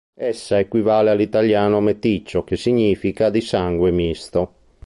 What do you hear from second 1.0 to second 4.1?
all‘italiano meticcio che significa "di sangue